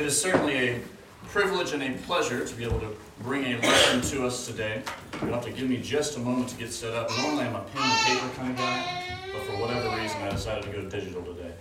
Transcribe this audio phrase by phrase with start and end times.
[0.00, 0.80] It is certainly a
[1.28, 4.82] privilege and a pleasure to be able to bring a lesson to us today.
[5.20, 7.10] You'll have to give me just a moment to get set up.
[7.18, 10.64] Normally I'm a pen and paper kind of guy, but for whatever reason I decided
[10.64, 11.52] to go digital today.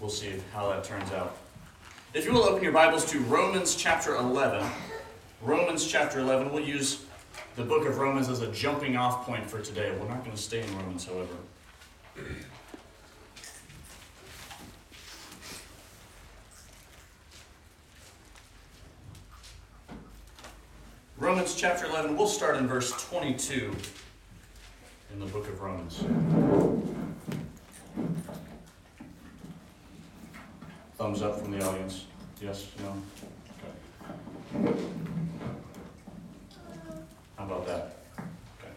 [0.00, 1.36] We'll see how that turns out.
[2.14, 4.66] If you will open your Bibles to Romans chapter 11,
[5.42, 7.04] Romans chapter 11, we'll use
[7.56, 9.94] the book of Romans as a jumping off point for today.
[10.00, 11.36] We're not going to stay in Romans, however.
[21.36, 23.76] Romans chapter 11, we'll start in verse 22
[25.12, 25.98] in the book of Romans.
[30.96, 32.06] Thumbs up from the audience.
[32.40, 32.96] Yes, no?
[34.64, 34.78] Okay.
[37.36, 37.96] How about that?
[38.18, 38.72] Okay.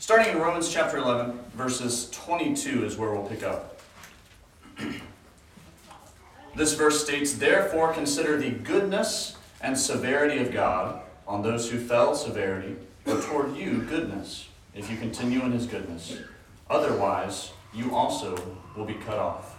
[0.00, 3.80] Starting in Romans chapter 11, verses 22 is where we'll pick up.
[6.56, 12.14] This verse states, Therefore consider the goodness and severity of God on those who fell
[12.14, 16.18] severity, but toward you goodness, if you continue in his goodness.
[16.70, 18.36] Otherwise, you also
[18.76, 19.56] will be cut off.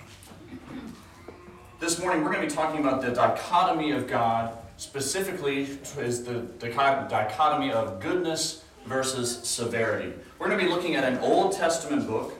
[1.79, 6.41] This morning, we're going to be talking about the dichotomy of God, specifically, is the
[6.59, 10.13] dichotomy of goodness versus severity.
[10.37, 12.33] We're going to be looking at an Old Testament book.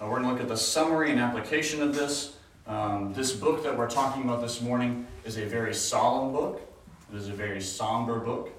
[0.00, 2.36] Uh, we're going to look at the summary and application of this.
[2.66, 6.69] Um, this book that we're talking about this morning is a very solemn book.
[7.12, 8.50] It is a very somber book.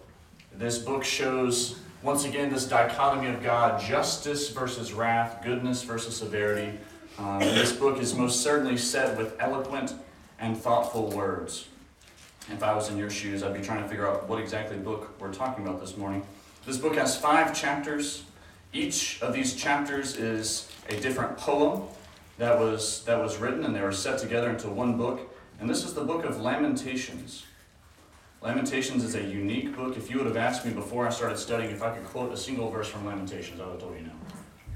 [0.54, 6.78] This book shows, once again, this dichotomy of God justice versus wrath, goodness versus severity.
[7.18, 9.94] Um, this book is most certainly set with eloquent
[10.38, 11.70] and thoughtful words.
[12.50, 15.18] If I was in your shoes, I'd be trying to figure out what exactly book
[15.18, 16.22] we're talking about this morning.
[16.66, 18.24] This book has five chapters.
[18.74, 21.84] Each of these chapters is a different poem
[22.38, 25.22] that was, that was written, and they were set together into one book.
[25.61, 27.45] And this is the book of Lamentations.
[28.42, 29.98] Lamentations is a unique book.
[29.98, 32.38] If you would have asked me before I started studying if I could quote a
[32.38, 34.12] single verse from Lamentations, I would have told you no.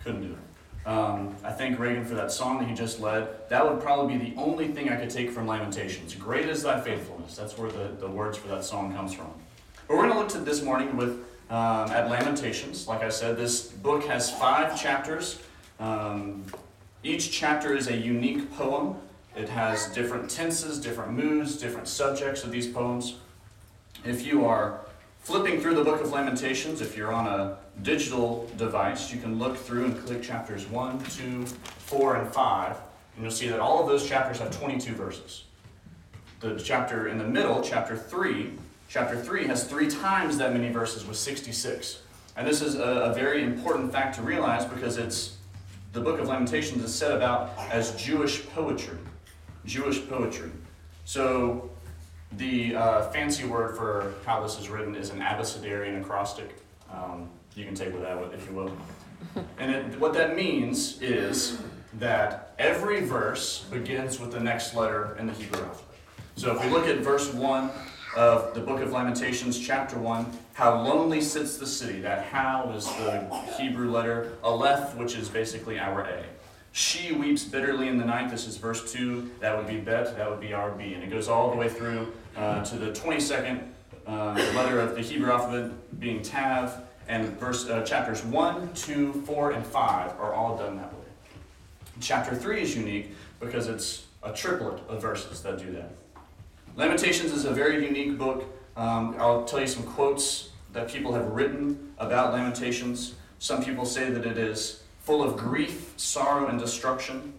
[0.04, 0.88] Couldn't do it.
[0.88, 3.50] Um, I thank Reagan for that song that he just led.
[3.50, 6.14] That would probably be the only thing I could take from Lamentations.
[6.14, 7.36] Great is thy faithfulness.
[7.36, 9.34] That's where the, the words for that song comes from.
[9.88, 12.88] But we're going to look to this morning with um, at Lamentations.
[12.88, 15.42] Like I said, this book has five chapters.
[15.80, 16.46] Um,
[17.04, 18.96] each chapter is a unique poem.
[19.36, 23.16] It has different tenses, different moods, different subjects of these poems.
[24.06, 24.82] If you are
[25.22, 29.58] flipping through the book of Lamentations, if you're on a digital device, you can look
[29.58, 32.78] through and click chapters 1, 2, 4, and 5,
[33.16, 35.46] and you'll see that all of those chapters have 22 verses.
[36.40, 38.52] The chapter in the middle, chapter 3,
[38.90, 42.02] chapter 3 has three times that many verses with 66.
[42.38, 45.38] And this is a, a very important fact to realize because it's
[45.94, 49.00] the book of Lamentations is set about as Jewish poetry.
[49.66, 50.52] Jewish poetry.
[51.06, 51.72] So
[52.38, 56.58] the uh, fancy word for how this is written is an abecedarian acrostic.
[56.92, 58.72] Um, you can take with that if you will.
[59.58, 61.60] And it, what that means is
[62.00, 65.98] that every verse begins with the next letter in the Hebrew alphabet.
[66.36, 67.72] So if we look at verse 1
[68.18, 72.02] of the book of Lamentations, chapter 1, how lonely sits the city.
[72.02, 76.24] That how is the Hebrew letter Aleph, which is basically our A.
[76.74, 78.30] She weeps bitterly in the night.
[78.30, 79.32] This is verse 2.
[79.40, 80.18] That would be Bet.
[80.18, 80.94] That would be our B.
[80.94, 83.68] And it goes all the way through uh, to the 22nd
[84.08, 86.82] uh, letter of the Hebrew alphabet being Tav.
[87.08, 91.00] And verse, uh, chapters 1, 2, 4, and 5 are all done that way.
[92.00, 95.92] Chapter 3 is unique because it's a triplet of verses that do that.
[96.76, 98.46] Lamentations is a very unique book.
[98.76, 103.16] Um, I'll tell you some quotes that people have written about Lamentations.
[103.40, 107.34] Some people say that it is full of grief, sorrow, and destruction.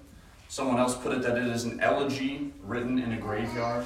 [0.49, 3.84] Someone else put it that it is an elegy written in a graveyard,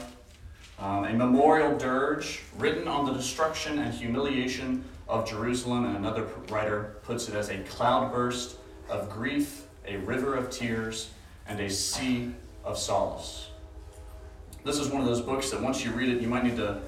[0.80, 6.96] um, a memorial dirge written on the destruction and humiliation of Jerusalem, and another writer
[7.02, 8.56] puts it as a cloudburst
[8.88, 11.10] of grief, a river of tears,
[11.46, 12.32] and a sea
[12.64, 13.50] of solace.
[14.64, 16.80] This is one of those books that once you read it, you might need to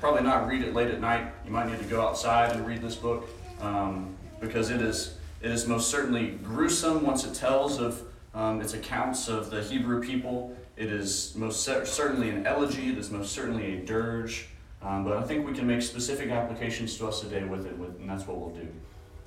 [0.00, 1.32] probably not read it late at night.
[1.44, 3.28] You might need to go outside and read this book
[3.60, 8.02] um, because it is it is most certainly gruesome once it tells of
[8.34, 10.54] um, its accounts of the Hebrew people.
[10.80, 12.88] It is most certainly an elegy.
[12.88, 14.48] It is most certainly a dirge.
[14.80, 18.08] Um, but I think we can make specific applications to us today with it, and
[18.08, 18.66] that's what we'll do.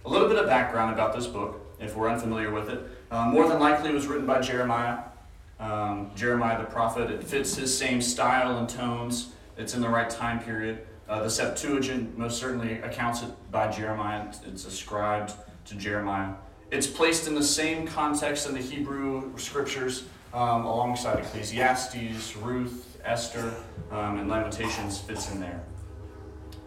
[0.03, 2.79] A little bit of background about this book, if we're unfamiliar with it.
[3.11, 5.03] Um, more than likely, it was written by Jeremiah.
[5.59, 7.11] Um, Jeremiah the prophet.
[7.11, 9.33] It fits his same style and tones.
[9.55, 10.87] It's in the right time period.
[11.07, 14.25] Uh, the Septuagint most certainly accounts it by Jeremiah.
[14.47, 15.33] It's ascribed
[15.65, 16.33] to Jeremiah.
[16.71, 23.53] It's placed in the same context in the Hebrew scriptures um, alongside Ecclesiastes, Ruth, Esther,
[23.91, 25.61] um, and Lamentations fits in there.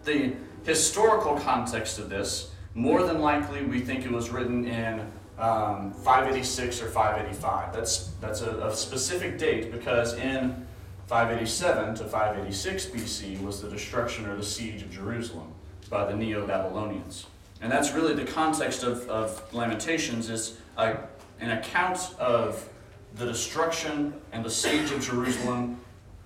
[0.05, 0.33] The
[0.65, 4.99] historical context of this, more than likely, we think it was written in
[5.37, 7.73] um, 586 or 585.
[7.73, 10.65] That's, that's a, a specific date because in
[11.07, 15.53] 587 to 586 BC was the destruction or the siege of Jerusalem
[15.89, 17.27] by the Neo-Babylonians.
[17.61, 20.97] And that's really the context of, of Lamentations is a,
[21.39, 22.67] an account of
[23.15, 25.79] the destruction and the siege of Jerusalem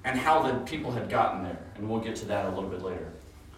[0.03, 1.59] and how the people had gotten there.
[1.75, 3.07] And we'll get to that a little bit later.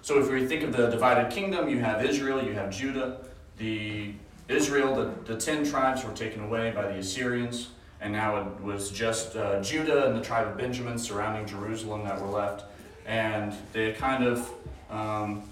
[0.02, 3.22] So if we think of the divided kingdom, you have Israel, you have Judah.
[3.58, 4.14] The
[4.50, 7.70] Israel, the, the ten tribes were taken away by the Assyrians,
[8.02, 12.20] and now it was just uh, Judah and the tribe of Benjamin surrounding Jerusalem that
[12.22, 12.66] were left.
[13.06, 14.50] And they kind of
[14.90, 15.44] um,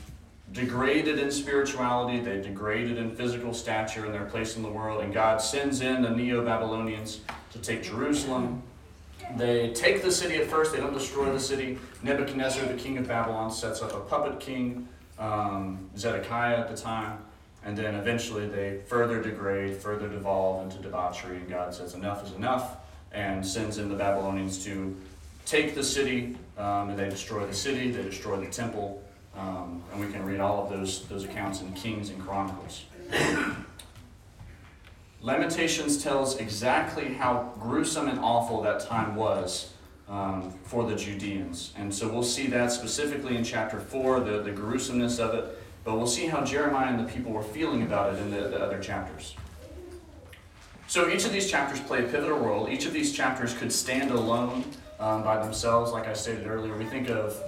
[0.53, 5.13] degraded in spirituality, they degraded in physical stature and their place in the world, and
[5.13, 7.21] God sends in the Neo Babylonians
[7.51, 8.62] to take Jerusalem.
[9.38, 11.77] They take the city at first, they don't destroy the city.
[12.03, 14.88] Nebuchadnezzar, the king of Babylon, sets up a puppet king,
[15.18, 17.19] um, Zedekiah at the time,
[17.63, 22.33] and then eventually they further degrade, further devolve into debauchery, and God says, Enough is
[22.33, 22.77] enough,
[23.13, 24.95] and sends in the Babylonians to
[25.45, 29.00] take the city, um, and they destroy the city, they destroy the temple,
[29.38, 32.86] um, and we can read all of those, those accounts in Kings and Chronicles.
[35.22, 39.74] Lamentations tells exactly how gruesome and awful that time was
[40.10, 41.74] um, for the Judeans.
[41.78, 45.95] And so we'll see that specifically in chapter 4, the, the gruesomeness of it, but
[45.95, 48.80] we'll see how Jeremiah and the people were feeling about it in the, the other
[48.80, 49.36] chapters.
[50.88, 52.68] So each of these chapters play a pivotal role.
[52.68, 54.66] Each of these chapters could stand alone
[55.00, 56.75] um, by themselves, like I stated earlier.
[56.77, 57.42] We think of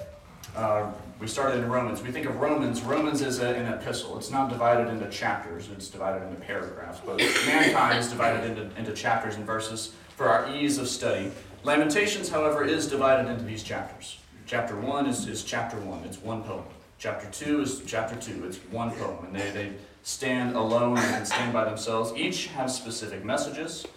[0.56, 2.02] uh, we started in Romans.
[2.02, 2.82] We think of Romans.
[2.82, 4.18] Romans is a, an epistle.
[4.18, 7.00] It's not divided into chapters, it's divided into paragraphs.
[7.06, 11.32] But mankind is divided into, into chapters and verses for our ease of study.
[11.64, 14.20] Lamentations, however, is divided into these chapters.
[14.46, 16.66] Chapter 1 is, is chapter 1, it's one poem.
[17.00, 19.26] Chapter 2 is chapter 2, it's one poem.
[19.26, 19.72] And they, they
[20.04, 22.12] stand alone and stand by themselves.
[22.16, 23.88] Each have specific messages.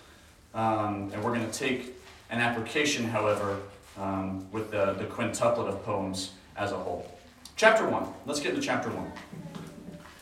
[0.54, 1.94] Um, and we're going to take
[2.30, 3.58] an application, however,
[3.98, 7.10] um, with the, the quintuplet of poems as a whole.
[7.56, 8.06] Chapter 1.
[8.26, 9.12] Let's get into chapter 1.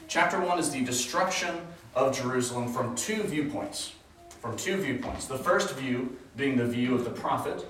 [0.09, 1.55] Chapter 1 is the destruction
[1.95, 3.95] of Jerusalem from two viewpoints.
[4.41, 5.27] From two viewpoints.
[5.27, 7.67] The first view being the view of the prophet,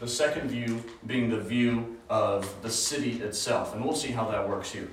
[0.00, 3.74] the second view being the view of the city itself.
[3.74, 4.88] And we'll see how that works here.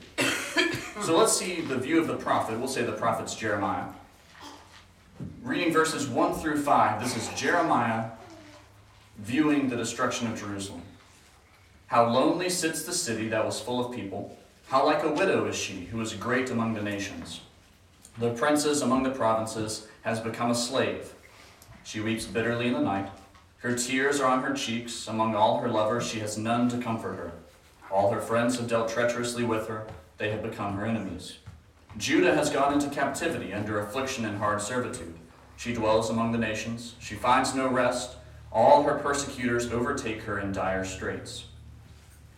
[1.01, 2.57] so let's see the view of the prophet.
[2.57, 3.87] We'll say the prophet's Jeremiah.
[5.41, 8.05] Reading verses 1 through 5, this is Jeremiah
[9.19, 10.81] viewing the destruction of Jerusalem.
[11.93, 14.35] How lonely sits the city that was full of people.
[14.67, 17.41] How like a widow is she, who is great among the nations.
[18.17, 21.13] The princess among the provinces has become a slave.
[21.83, 23.11] She weeps bitterly in the night.
[23.59, 25.07] Her tears are on her cheeks.
[25.07, 27.31] Among all her lovers, she has none to comfort her.
[27.91, 29.85] All her friends have dealt treacherously with her.
[30.17, 31.37] They have become her enemies.
[31.97, 35.13] Judah has gone into captivity under affliction and hard servitude.
[35.57, 36.95] She dwells among the nations.
[36.97, 38.15] She finds no rest.
[38.51, 41.43] All her persecutors overtake her in dire straits.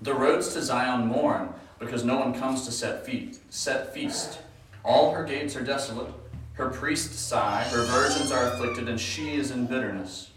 [0.05, 1.49] The roads to Zion mourn,
[1.79, 4.37] because no one comes to set feet, set feast.
[4.83, 6.13] All her gates are desolate.
[6.53, 10.29] Her priests sigh, her virgins are afflicted, and she is in bitterness.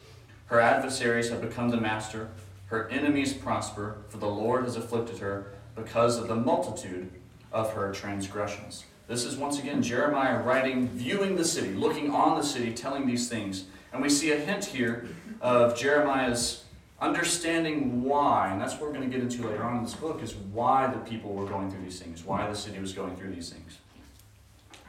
[0.46, 2.30] Her adversaries have become the master,
[2.68, 7.10] her enemies prosper, for the Lord has afflicted her because of the multitude
[7.52, 8.86] of her transgressions.
[9.06, 13.28] This is once again Jeremiah writing, viewing the city, looking on the city, telling these
[13.28, 13.66] things.
[13.92, 15.08] And we see a hint here
[15.42, 16.64] of Jeremiah's
[17.00, 20.22] understanding why, and that's what we're going to get into later on in this book,
[20.22, 23.32] is why the people were going through these things, why the city was going through
[23.32, 23.78] these things.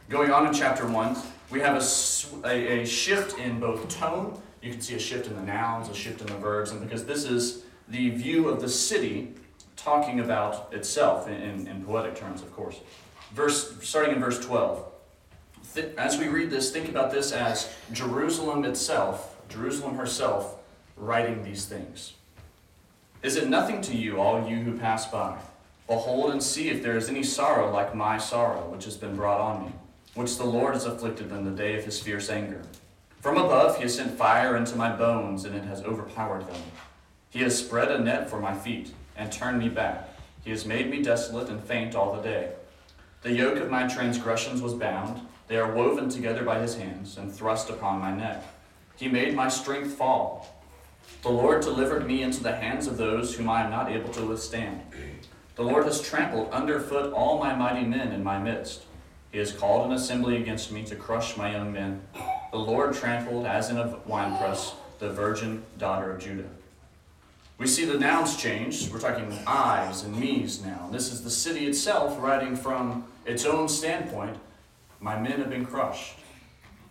[0.10, 1.16] Going on in chapter 1,
[1.52, 5.36] we have a, a, a shift in both tone, you can see a shift in
[5.36, 8.70] the nouns, a shift in the verbs, and because this is the view of the
[8.70, 9.34] city
[9.76, 12.80] talking about itself in, in, in poetic terms, of course.
[13.34, 14.86] Verse, starting in verse 12.
[15.98, 20.59] As we read this, think about this as Jerusalem itself, Jerusalem herself,
[21.00, 22.14] writing these things.
[23.24, 25.38] Is it nothing to you, all you who pass by?
[25.88, 29.42] Behold and see if there is any sorrow like my sorrow, which has been brought
[29.42, 29.72] on me,
[30.14, 32.62] which the Lord has afflicted in the day of his fierce anger.
[33.22, 36.62] From above he has sent fire into my bones, and it has overpowered them.
[37.30, 40.10] He has spread a net for my feet, and turned me back.
[40.44, 42.52] He has made me desolate and faint all the day.
[43.22, 45.20] The yoke of my transgressions was bound.
[45.48, 48.44] They are woven together by his hands, and thrust upon my neck.
[48.96, 50.59] He made my strength fall.
[51.22, 54.26] The Lord delivered me into the hands of those whom I am not able to
[54.26, 54.82] withstand.
[55.56, 58.84] The Lord has trampled underfoot all my mighty men in my midst.
[59.32, 62.02] He has called an assembly against me to crush my young men.
[62.52, 66.50] The Lord trampled, as in a winepress, the virgin daughter of Judah.
[67.58, 68.92] We see the nouns changed.
[68.92, 70.88] We're talking I's and me's now.
[70.94, 74.38] This is the city itself writing from its own standpoint.
[75.02, 76.16] My men have been crushed.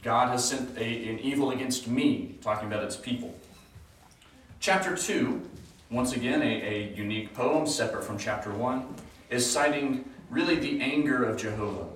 [0.03, 3.35] God has sent a, an evil against me, talking about its people.
[4.61, 5.41] Chapter 2,
[5.89, 8.93] once again, a, a unique poem separate from chapter 1,
[9.31, 11.87] is citing really the anger of Jehovah.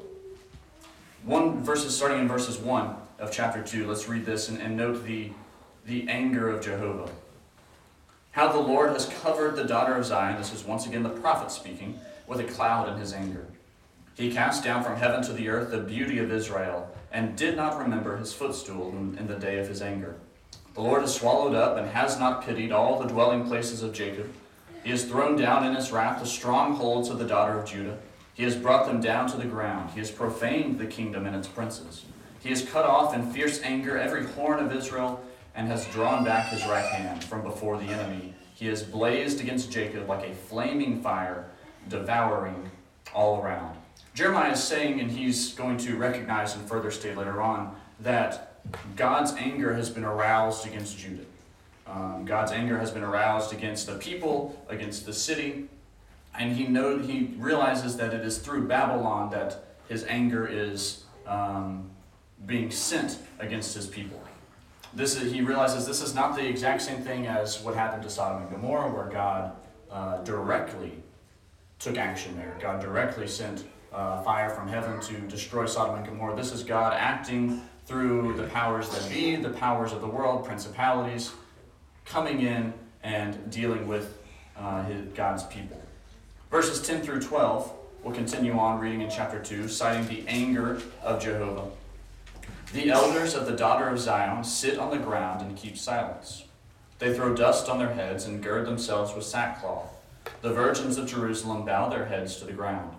[1.25, 5.05] One verses starting in verses 1 of chapter 2, let's read this and, and note
[5.05, 5.33] the,
[5.87, 7.11] the anger of Jehovah.
[8.31, 11.51] How the Lord has covered the daughter of Zion, this is once again the prophet
[11.51, 13.49] speaking, with a cloud in his anger.
[14.15, 17.79] He cast down from heaven to the earth the beauty of Israel, and did not
[17.79, 20.15] remember his footstool in, in the day of his anger.
[20.75, 24.33] The Lord has swallowed up and has not pitied all the dwelling places of Jacob.
[24.83, 27.99] He has thrown down in his wrath the strongholds of the daughter of Judah.
[28.33, 29.91] He has brought them down to the ground.
[29.91, 32.07] He has profaned the kingdom and its princes.
[32.41, 35.23] He has cut off in fierce anger every horn of Israel
[35.55, 38.35] and has drawn back his right hand from before the enemy.
[38.55, 41.51] He has blazed against Jacob like a flaming fire,
[41.89, 42.71] devouring
[43.15, 43.77] all around.
[44.15, 48.52] Jeremiah is saying, and he's going to recognize and further state later on, that
[48.97, 51.25] God's anger has been aroused against Judah.
[51.87, 55.69] Um, God's anger has been aroused against the people, against the city,
[56.39, 61.91] and he know he realizes that it is through Babylon that his anger is um,
[62.47, 64.23] being sent against his people.
[64.95, 68.11] This is, he realizes this is not the exact same thing as what happened to
[68.11, 69.53] Sodom and Gomorrah, where God
[69.91, 70.93] uh, directly
[71.79, 72.57] took action there.
[72.61, 76.37] God directly sent uh, fire from heaven to destroy Sodom and Gomorrah.
[76.37, 81.33] This is God acting through the powers that be, the powers of the world, principalities,
[82.05, 82.73] coming in
[83.03, 84.19] and dealing with
[84.57, 85.81] uh, his, God's people.
[86.51, 87.73] Verses 10 through 12,
[88.03, 91.71] we'll continue on reading in chapter 2, citing the anger of Jehovah.
[92.73, 96.45] The elders of the daughter of Zion sit on the ground and keep silence.
[96.99, 99.91] They throw dust on their heads and gird themselves with sackcloth.
[100.41, 102.95] The virgins of Jerusalem bow their heads to the ground.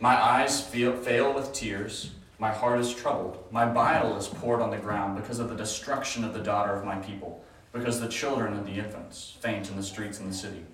[0.00, 2.10] My eyes feel, fail with tears.
[2.38, 3.44] My heart is troubled.
[3.50, 6.84] My bile is poured on the ground because of the destruction of the daughter of
[6.84, 10.64] my people, because the children and the infants faint in the streets and the city.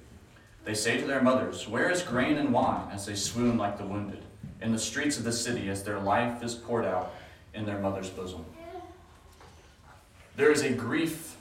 [0.65, 2.89] They say to their mothers, Where is grain and wine?
[2.93, 4.23] as they swoon like the wounded,
[4.61, 7.15] in the streets of the city as their life is poured out
[7.55, 8.45] in their mother's bosom.
[10.37, 11.37] There is a grief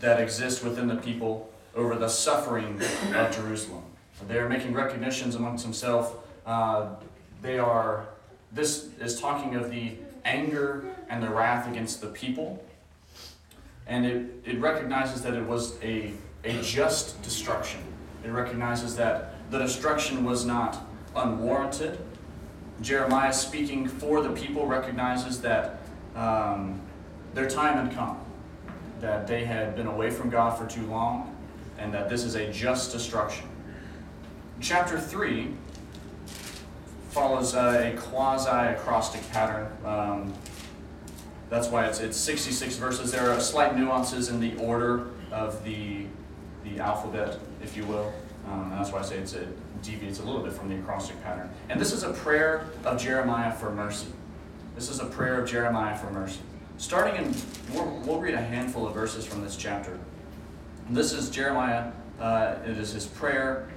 [0.00, 2.80] that exists within the people over the suffering
[3.14, 3.84] of Jerusalem.
[4.28, 6.12] They are making recognitions amongst themselves.
[6.46, 6.90] Uh,
[7.40, 8.06] they are,
[8.52, 9.92] this is talking of the
[10.24, 12.64] anger and the wrath against the people.
[13.86, 16.12] And it, it recognizes that it was a,
[16.44, 17.80] a just destruction.
[18.24, 21.98] It recognizes that the destruction was not unwarranted,
[22.80, 25.80] Jeremiah, speaking for the people, recognizes that
[26.14, 26.80] um,
[27.34, 28.18] their time had come,
[29.00, 31.36] that they had been away from God for too long,
[31.78, 33.48] and that this is a just destruction.
[34.60, 35.54] Chapter 3
[37.12, 39.70] follows a quasi acrostic pattern.
[39.84, 40.32] Um,
[41.50, 43.12] that's why it's, it's 66 verses.
[43.12, 46.06] There are slight nuances in the order of the,
[46.64, 48.12] the alphabet, if you will.
[48.48, 51.50] Um, that's why I say it deviates a little bit from the acrostic pattern.
[51.68, 54.08] And this is a prayer of Jeremiah for mercy.
[54.74, 56.40] This is a prayer of Jeremiah for mercy.
[56.78, 57.34] Starting in,
[57.74, 59.98] we'll, we'll read a handful of verses from this chapter.
[60.88, 63.68] This is Jeremiah, uh, it is his prayer,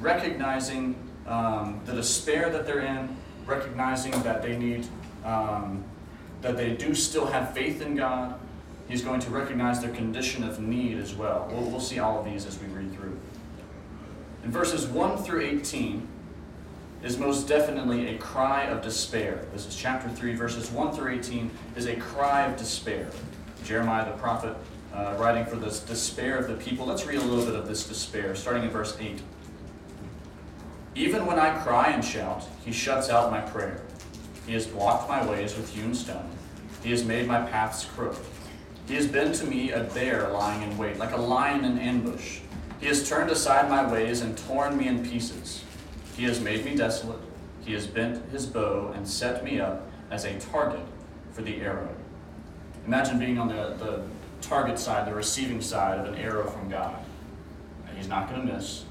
[0.00, 0.96] recognizing
[1.28, 3.16] um, the despair that they're in,
[3.46, 4.86] recognizing that they need,
[5.24, 5.84] um,
[6.40, 8.38] that they do still have faith in God.
[8.88, 11.48] He's going to recognize their condition of need as well.
[11.50, 13.18] We'll, we'll see all of these as we read through.
[14.44, 16.08] In verses 1 through 18
[17.02, 19.44] is most definitely a cry of despair.
[19.52, 23.08] This is chapter 3, verses 1 through 18 is a cry of despair.
[23.64, 24.56] Jeremiah the prophet
[24.94, 26.86] uh, writing for this despair of the people.
[26.86, 29.20] Let's read a little bit of this despair, starting in verse 8.
[30.98, 33.82] Even when I cry and shout, he shuts out my prayer.
[34.44, 36.28] He has blocked my ways with hewn stone.
[36.82, 38.26] He has made my paths crooked.
[38.88, 42.40] He has been to me a bear lying in wait, like a lion in ambush.
[42.80, 45.62] He has turned aside my ways and torn me in pieces.
[46.16, 47.20] He has made me desolate.
[47.64, 50.84] He has bent his bow and set me up as a target
[51.30, 51.94] for the arrow.
[52.88, 54.02] Imagine being on the, the
[54.40, 56.96] target side, the receiving side of an arrow from God.
[57.94, 58.84] He's not going to miss.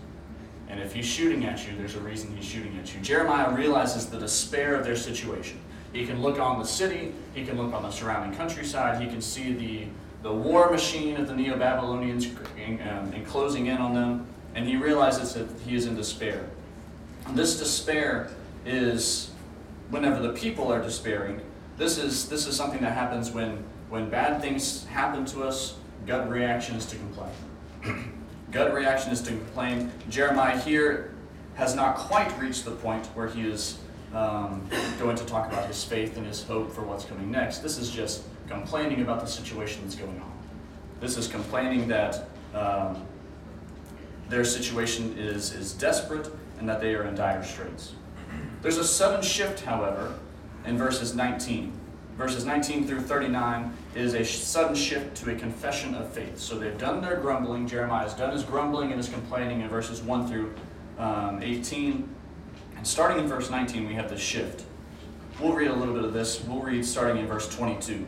[0.69, 2.99] And if he's shooting at you, there's a reason he's shooting at you.
[3.01, 5.59] Jeremiah realizes the despair of their situation.
[5.93, 9.21] He can look on the city, he can look on the surrounding countryside, he can
[9.21, 9.87] see the
[10.23, 14.75] the war machine of the Neo Babylonians um, and closing in on them, and he
[14.75, 16.43] realizes that he is in despair.
[17.27, 18.31] And this despair
[18.65, 19.31] is
[19.89, 21.39] whenever the people are despairing.
[21.77, 26.29] This is this is something that happens when when bad things happen to us gut
[26.29, 28.13] reaction is to complain.
[28.51, 29.91] gut reaction is to complain.
[30.09, 31.13] Jeremiah here
[31.55, 33.79] has not quite reached the point where he is
[34.13, 34.67] um,
[34.99, 37.59] going to talk about his faith and his hope for what's coming next.
[37.59, 40.31] This is just complaining about the situation that's going on.
[40.99, 43.05] This is complaining that um,
[44.29, 47.93] their situation is, is desperate and that they are in dire straits.
[48.61, 50.17] There's a sudden shift, however,
[50.65, 51.71] in verses 19.
[52.17, 56.39] Verses 19 through 39 is a sudden shift to a confession of faith.
[56.39, 57.67] So they've done their grumbling.
[57.67, 60.53] Jeremiah has done his grumbling and his complaining in verses 1 through
[60.97, 62.09] um, 18.
[62.75, 64.63] And starting in verse 19, we have this shift.
[65.39, 66.43] We'll read a little bit of this.
[66.43, 68.03] We'll read starting in verse 22.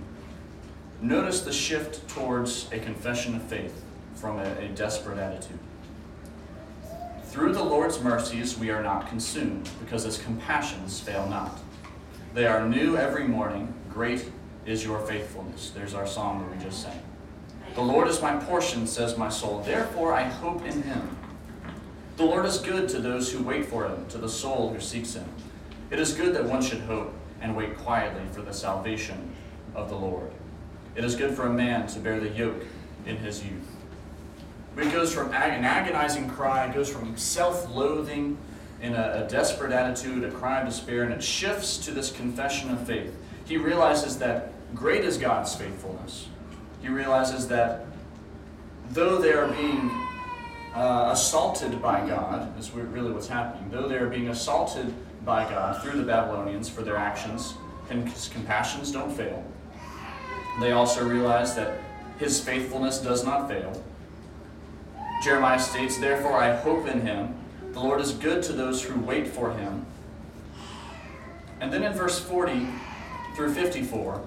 [1.01, 3.83] Notice the shift towards a confession of faith
[4.15, 5.59] from a, a desperate attitude.
[7.25, 11.59] Through the Lord's mercies we are not consumed, because his compassions fail not.
[12.33, 13.73] They are new every morning.
[13.89, 14.31] Great
[14.65, 15.71] is your faithfulness.
[15.71, 17.01] There's our song that we just sang.
[17.75, 19.61] The Lord is my portion, says my soul.
[19.65, 21.17] Therefore I hope in him.
[22.17, 25.13] The Lord is good to those who wait for him, to the soul who seeks
[25.13, 25.25] him.
[25.89, 29.33] It is good that one should hope and wait quietly for the salvation
[29.75, 30.29] of the Lord.
[30.95, 32.65] It is good for a man to bear the yoke
[33.05, 33.75] in his youth.
[34.77, 38.37] It goes from an agonizing cry, it goes from self loathing
[38.81, 42.69] in a, a, desperate attitude, a cry of despair, and it shifts to this confession
[42.69, 43.13] of faith.
[43.49, 46.27] He realizes that great is God's faithfulness.
[46.83, 47.87] He realizes that
[48.91, 49.89] though they are being
[50.75, 54.93] uh, assaulted by God, is really what's happening, though they are being assaulted
[55.25, 57.55] by God through the Babylonians for their actions,
[57.89, 59.43] and his compassions don't fail.
[60.61, 61.81] They also realize that
[62.19, 63.83] his faithfulness does not fail.
[65.23, 67.33] Jeremiah states, Therefore I hope in him.
[67.71, 69.87] The Lord is good to those who wait for him.
[71.61, 72.67] And then in verse 40
[73.39, 74.21] through 54,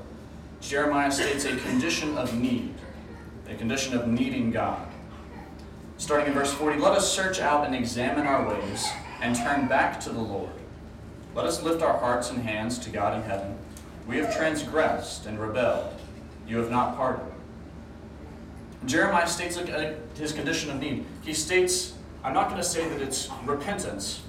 [0.62, 2.72] Jeremiah states a condition of need,
[3.46, 4.88] a condition of needing God.
[5.98, 8.88] Starting in verse 40, let us search out and examine our ways
[9.20, 10.48] and turn back to the Lord.
[11.35, 13.55] Let us lift our hearts and hands to God in heaven.
[14.09, 15.92] We have transgressed and rebelled.
[16.48, 17.33] You have not pardoned.
[18.87, 19.59] Jeremiah states
[20.16, 21.05] his condition of need.
[21.20, 21.92] He states,
[22.25, 24.22] I'm not going to say that it's repentance,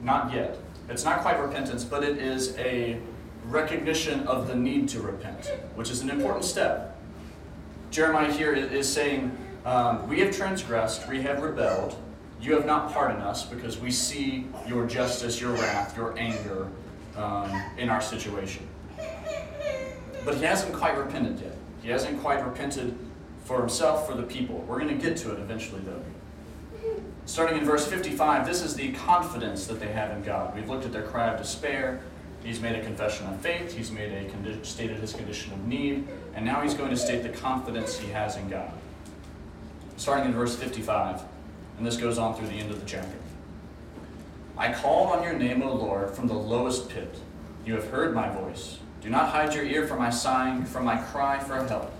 [0.00, 0.56] not yet.
[0.88, 2.98] It's not quite repentance, but it is a
[3.48, 6.96] recognition of the need to repent, which is an important step.
[7.90, 11.96] Jeremiah here is saying, um, We have transgressed, we have rebelled.
[12.40, 16.68] You have not pardoned us because we see your justice, your wrath, your anger
[17.16, 18.66] um, in our situation.
[20.24, 21.56] But he hasn't quite repented yet.
[21.82, 22.96] He hasn't quite repented
[23.44, 24.58] for himself, for the people.
[24.68, 26.02] We're going to get to it eventually, though.
[27.24, 30.54] Starting in verse 55, this is the confidence that they have in God.
[30.54, 32.00] We've looked at their cry of despair.
[32.46, 33.76] He's made a confession of faith.
[33.76, 37.24] He's made a condi- stated his condition of need, and now he's going to state
[37.24, 38.70] the confidence he has in God.
[39.96, 41.22] Starting in verse 55,
[41.76, 43.18] and this goes on through the end of the chapter.
[44.56, 47.18] I called on your name, O Lord, from the lowest pit.
[47.64, 48.78] You have heard my voice.
[49.00, 51.92] Do not hide your ear from my sighing, from my cry for help.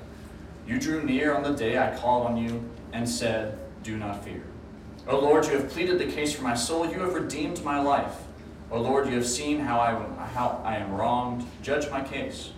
[0.64, 4.44] You drew near on the day I called on you and said, Do not fear.
[5.08, 6.88] O Lord, you have pleaded the case for my soul.
[6.88, 8.14] You have redeemed my life.
[8.70, 9.92] O Lord, you have seen how I,
[10.32, 11.46] how I am wronged.
[11.62, 12.50] Judge my case.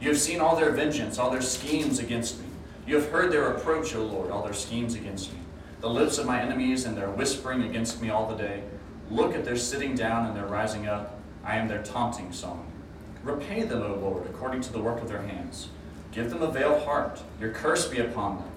[0.00, 2.46] You have seen all their vengeance, all their schemes against me.
[2.86, 5.38] You have heard their approach, O Lord, all their schemes against me.
[5.80, 8.62] The lips of my enemies and their whispering against me all the day.
[9.10, 11.18] Look at their sitting down and their rising up.
[11.42, 12.70] I am their taunting song.
[13.22, 15.68] Repay them, O Lord, according to the work of their hands.
[16.12, 17.22] Give them a veiled heart.
[17.40, 18.50] Your curse be upon them.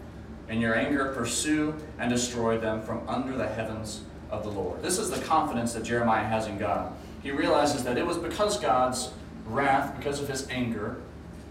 [0.50, 4.82] In your anger, pursue and destroy them from under the heavens of the Lord.
[4.82, 6.94] This is the confidence that Jeremiah has in God.
[7.24, 9.12] He realizes that it was because God's
[9.46, 10.98] wrath, because of his anger,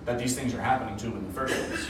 [0.05, 1.87] that these things are happening to him in the first place.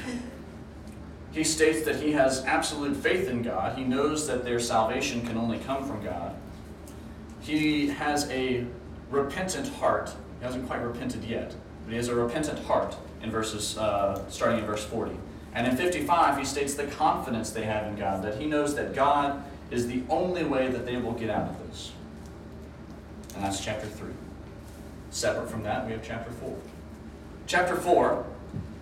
[1.30, 3.76] He states that he has absolute faith in God.
[3.76, 6.34] He knows that their salvation can only come from God.
[7.40, 8.66] He has a
[9.10, 10.10] repentant heart.
[10.40, 14.58] He hasn't quite repented yet, but he has a repentant heart in verses, uh, starting
[14.58, 15.16] in verse 40.
[15.54, 18.94] And in 55, he states the confidence they have in God, that he knows that
[18.94, 21.92] God is the only way that they will get out of this.
[23.34, 24.10] And that's chapter 3.
[25.10, 26.56] Separate from that, we have chapter 4.
[27.46, 28.24] Chapter 4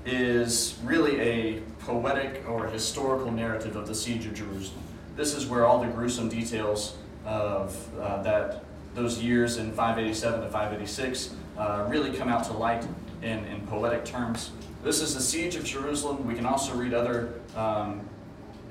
[0.05, 4.83] is really a poetic or historical narrative of the siege of Jerusalem.
[5.17, 10.47] This is where all the gruesome details of uh, that those years in 587 to
[10.47, 12.87] 586 uh, really come out to light
[13.23, 14.51] in, in poetic terms.
[14.83, 16.27] This is the siege of Jerusalem.
[16.27, 18.01] We can also read other um,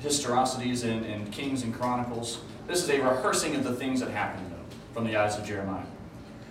[0.06, 2.40] historicities in Kings and Chronicles.
[2.68, 5.84] This is a rehearsing of the things that happened, though, from the eyes of Jeremiah.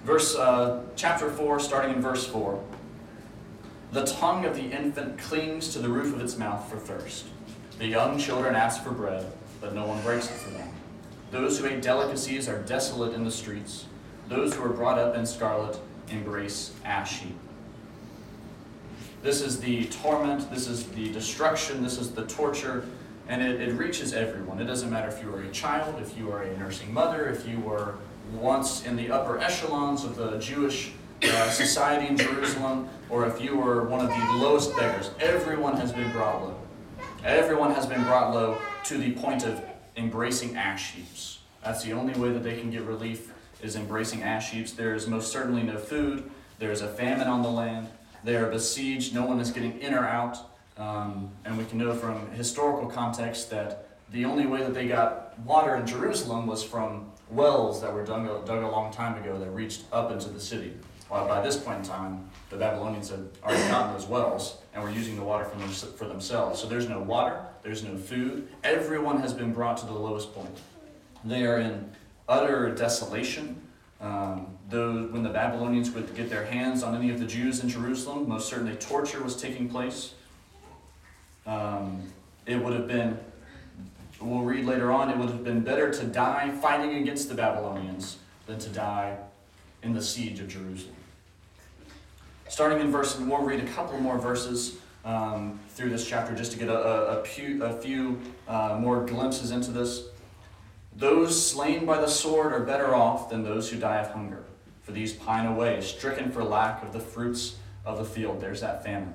[0.04, 2.62] Verse, uh, chapter 4, starting in verse 4.
[3.92, 7.26] The tongue of the infant clings to the roof of its mouth for thirst.
[7.78, 9.24] The young children ask for bread,
[9.60, 10.68] but no one breaks it for them.
[11.30, 13.86] Those who ate delicacies are desolate in the streets.
[14.28, 15.78] Those who are brought up in scarlet
[16.10, 17.36] embrace ash heap.
[19.22, 22.84] This is the torment, this is the destruction, this is the torture,
[23.28, 24.60] and it, it reaches everyone.
[24.60, 27.46] It doesn't matter if you are a child, if you are a nursing mother, if
[27.48, 27.94] you were
[28.32, 33.56] once in the upper echelons of the Jewish uh, society in Jerusalem, or if you
[33.56, 35.10] were one of the lowest beggars.
[35.20, 36.56] Everyone has been brought low.
[37.24, 39.62] Everyone has been brought low to the point of
[39.96, 41.38] embracing ash heaps.
[41.62, 43.32] That's the only way that they can get relief
[43.62, 44.72] is embracing ash heaps.
[44.72, 46.30] There is most certainly no food.
[46.58, 47.88] There is a famine on the land.
[48.22, 49.14] They are besieged.
[49.14, 50.36] No one is getting in or out.
[50.76, 55.38] Um, and we can know from historical context that the only way that they got
[55.40, 59.50] water in Jerusalem was from wells that were dug, dug a long time ago that
[59.50, 60.74] reached up into the city.
[61.08, 64.90] While by this point in time, the Babylonians had already gotten those wells and were
[64.90, 66.60] using the water for, them, for themselves.
[66.60, 68.48] So there's no water, there's no food.
[68.64, 70.58] Everyone has been brought to the lowest point.
[71.24, 71.90] They are in
[72.28, 73.60] utter desolation.
[74.00, 78.28] Um, when the Babylonians would get their hands on any of the Jews in Jerusalem,
[78.28, 80.14] most certainly torture was taking place.
[81.46, 82.02] Um,
[82.46, 83.18] it would have been,
[84.20, 88.18] we'll read later on, it would have been better to die fighting against the Babylonians
[88.46, 89.16] than to die
[89.82, 90.96] in the siege of Jerusalem.
[92.48, 96.58] Starting in verse, we'll read a couple more verses um, through this chapter just to
[96.58, 100.04] get a, a, a, few, a few uh, more glimpses into this.
[100.96, 104.44] Those slain by the sword are better off than those who die of hunger,
[104.82, 108.40] for these pine away, stricken for lack of the fruits of the field.
[108.40, 109.14] There's that famine.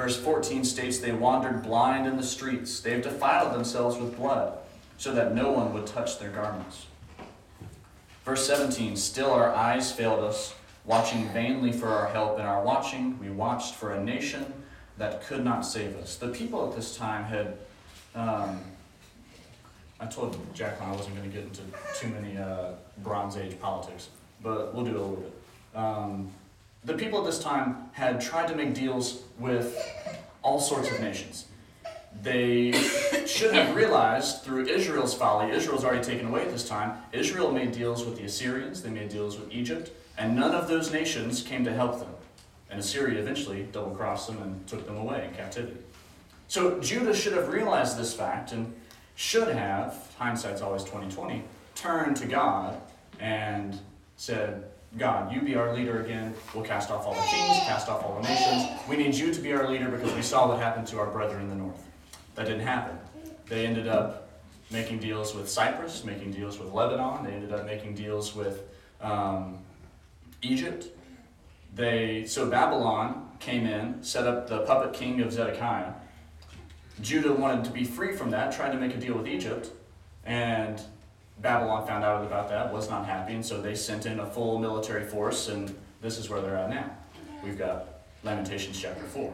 [0.00, 2.80] Verse 14 states, They wandered blind in the streets.
[2.80, 4.56] They have defiled themselves with blood,
[4.96, 6.86] so that no one would touch their garments.
[8.24, 10.54] Verse 17, Still our eyes failed us,
[10.86, 12.38] watching vainly for our help.
[12.38, 14.50] In our watching, we watched for a nation
[14.96, 16.16] that could not save us.
[16.16, 17.58] The people at this time had.
[18.14, 18.58] Um,
[20.00, 21.60] I told Jacqueline I wasn't going to get into
[21.94, 22.70] too many uh,
[23.02, 24.08] Bronze Age politics,
[24.42, 25.32] but we'll do a little bit.
[25.74, 26.30] Um,
[26.84, 29.78] the people at this time had tried to make deals with
[30.42, 31.46] all sorts of nations.
[32.22, 32.72] They
[33.26, 37.72] should have realized through Israel's folly, Israel's already taken away at this time, Israel made
[37.72, 41.64] deals with the Assyrians, they made deals with Egypt, and none of those nations came
[41.64, 42.12] to help them.
[42.68, 45.80] And Assyria eventually double crossed them and took them away in captivity.
[46.48, 48.74] So Judah should have realized this fact and
[49.14, 51.42] should have, hindsight's always 2020,
[51.74, 52.80] turned to God
[53.18, 53.78] and
[54.16, 56.34] said, God, you be our leader again.
[56.52, 58.66] We'll cast off all the kings, cast off all the nations.
[58.88, 61.42] We need you to be our leader because we saw what happened to our brethren
[61.42, 61.86] in the north.
[62.34, 62.98] That didn't happen.
[63.46, 64.30] They ended up
[64.70, 67.24] making deals with Cyprus, making deals with Lebanon.
[67.24, 68.62] They ended up making deals with
[69.00, 69.58] um,
[70.42, 70.86] Egypt.
[71.74, 75.92] They so Babylon came in, set up the puppet king of Zedekiah.
[77.00, 79.70] Judah wanted to be free from that, tried to make a deal with Egypt,
[80.24, 80.82] and
[81.40, 84.58] Babylon found out about that, was not happy, and so they sent in a full
[84.58, 86.90] military force, and this is where they're at now.
[87.42, 89.32] We've got Lamentations chapter 4.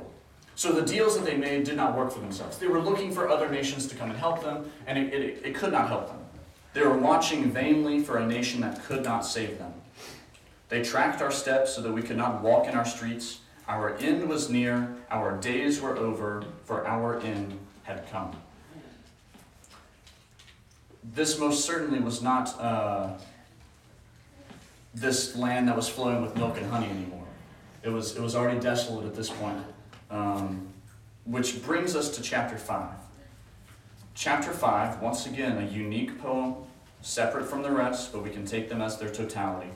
[0.55, 2.59] So the deals that they made did not work for themselves.
[2.59, 5.55] They were looking for other nations to come and help them, and it, it, it
[5.55, 6.19] could not help them.
[6.75, 9.75] They were watching vainly for a nation that could not save them.
[10.69, 13.41] They tracked our steps so that we could not walk in our streets.
[13.67, 18.37] Our end was near, our days were over, for our end had come
[21.15, 23.11] this most certainly was not uh,
[24.95, 27.25] this land that was flowing with milk and honey anymore.
[27.83, 29.59] It was, it was already desolate at this point.
[30.11, 30.69] Um,
[31.25, 32.91] which brings us to chapter 5.
[34.15, 36.55] Chapter 5, once again, a unique poem,
[37.03, 39.71] separate from the rest, but we can take them as their totality.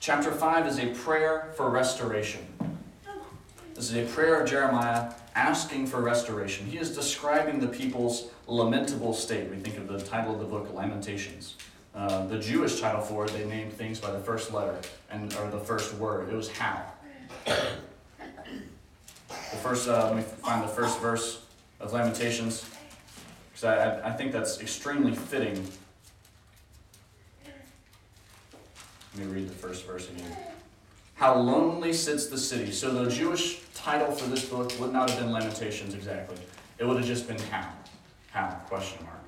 [0.00, 2.46] Chapter 5 is a prayer for restoration.
[3.76, 6.64] This is a prayer of Jeremiah asking for restoration.
[6.64, 9.50] He is describing the people's lamentable state.
[9.50, 11.56] We think of the title of the book, Lamentations.
[11.94, 14.78] Uh, the Jewish title for it, they named things by the first letter
[15.10, 16.30] and or the first word.
[16.30, 16.86] It was how.
[17.44, 17.76] The
[19.62, 21.42] first, uh, let me find the first verse
[21.78, 22.64] of Lamentations,
[23.50, 25.62] because I, I think that's extremely fitting.
[29.14, 30.34] Let me read the first verse again.
[31.14, 32.72] How lonely sits the city.
[32.72, 36.36] So the Jewish title for this book would not have been Lamentations exactly.
[36.80, 37.70] It would have just been How.
[38.32, 38.48] How?
[38.66, 39.20] Question mark.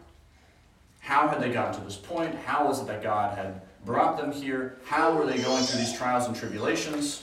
[0.98, 2.34] How had they gotten to this point?
[2.34, 4.78] How was it that God had brought them here?
[4.84, 7.22] How were they going through these trials and tribulations?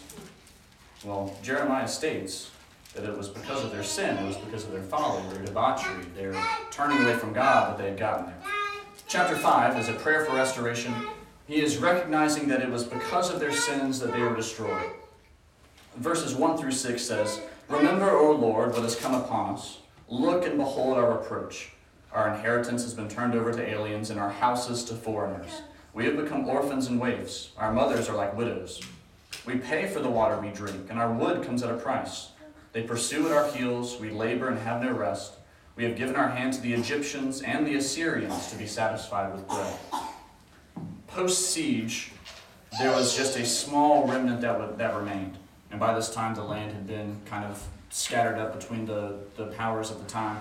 [1.04, 2.52] Well, Jeremiah states
[2.94, 6.06] that it was because of their sin, it was because of their folly, their debauchery,
[6.16, 6.34] their
[6.72, 8.38] turning away from God that they had gotten there.
[9.10, 10.96] Chapter 5 is a prayer for restoration
[11.48, 14.90] he is recognizing that it was because of their sins that they were destroyed.
[15.98, 19.80] Verses 1 through 6 says, Remember, O Lord, what has come upon us.
[20.10, 21.72] Look and behold our reproach.
[22.12, 25.62] Our inheritance has been turned over to aliens, and our houses to foreigners.
[25.94, 27.52] We have become orphans and waifs.
[27.58, 28.82] Our mothers are like widows.
[29.46, 32.30] We pay for the water we drink, and our wood comes at a price.
[32.74, 34.00] They pursue at our heels.
[34.00, 35.36] We labor and have no rest.
[35.78, 39.48] We have given our hand to the Egyptians and the Assyrians to be satisfied with
[39.48, 39.78] bread.
[41.08, 42.12] Post siege,
[42.80, 45.38] there was just a small remnant that, that remained.
[45.76, 49.48] And by this time, the land had been kind of scattered up between the, the
[49.48, 50.40] powers at the time.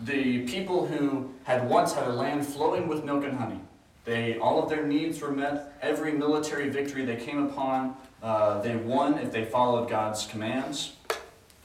[0.00, 3.60] The people who had once had a land flowing with milk and honey,
[4.06, 5.74] they, all of their needs were met.
[5.82, 10.94] Every military victory they came upon, uh, they won if they followed God's commands.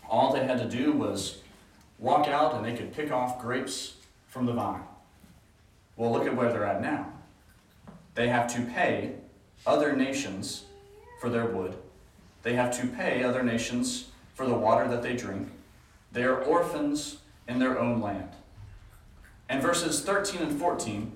[0.10, 1.38] All they had to do was
[1.99, 3.93] walk out and they could pick off grapes
[4.28, 4.84] from the vine.
[5.95, 7.13] Well, look at where they're at now.
[8.13, 9.13] They have to pay
[9.65, 10.65] other nations
[11.21, 11.78] for their wood.
[12.45, 15.49] They have to pay other nations for the water that they drink.
[16.12, 18.29] They are orphans in their own land.
[19.49, 21.12] And verses 13 and 14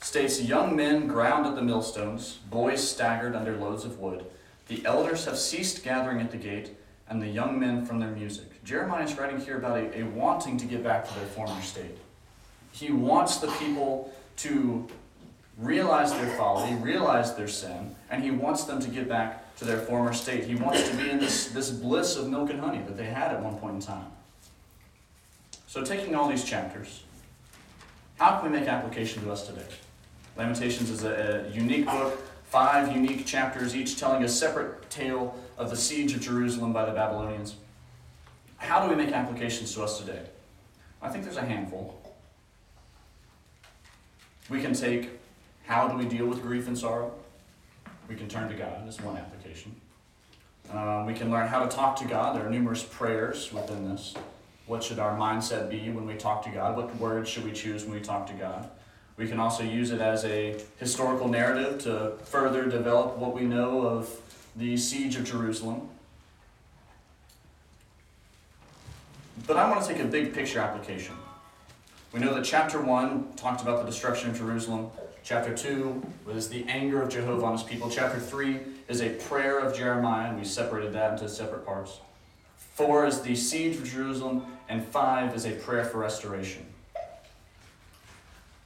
[0.00, 4.26] states Young men ground at the millstones, boys staggered under loads of wood.
[4.68, 6.70] The elders have ceased gathering at the gate,
[7.08, 8.62] and the young men from their music.
[8.62, 11.98] Jeremiah is writing here about a, a wanting to get back to their former state.
[12.70, 14.86] He wants the people to
[15.60, 19.78] realize their folly, realize their sin, and he wants them to get back to their
[19.78, 20.44] former state.
[20.44, 23.32] He wants to be in this, this bliss of milk and honey that they had
[23.32, 24.06] at one point in time.
[25.66, 27.04] So, taking all these chapters,
[28.18, 29.66] how can we make application to us today?
[30.36, 35.70] Lamentations is a, a unique book, five unique chapters, each telling a separate tale of
[35.70, 37.56] the siege of Jerusalem by the Babylonians.
[38.56, 40.22] How do we make applications to us today?
[41.02, 41.96] I think there's a handful.
[44.48, 45.19] We can take
[45.70, 47.12] how do we deal with grief and sorrow?
[48.08, 49.72] We can turn to God as one application.
[50.68, 52.34] Uh, we can learn how to talk to God.
[52.34, 54.14] There are numerous prayers within this.
[54.66, 56.76] What should our mindset be when we talk to God?
[56.76, 58.68] What words should we choose when we talk to God?
[59.16, 63.82] We can also use it as a historical narrative to further develop what we know
[63.82, 64.10] of
[64.56, 65.88] the siege of Jerusalem.
[69.46, 71.14] But I want to take a big picture application.
[72.12, 74.90] We know that chapter 1 talked about the destruction of Jerusalem.
[75.22, 77.88] Chapter 2 was the anger of Jehovah on his people.
[77.88, 82.00] Chapter 3 is a prayer of Jeremiah, and we separated that into separate parts.
[82.74, 86.66] 4 is the siege of Jerusalem, and 5 is a prayer for restoration.